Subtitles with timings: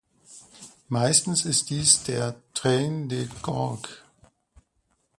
[0.89, 3.99] Meistens ist dies der „Train des Gorges“.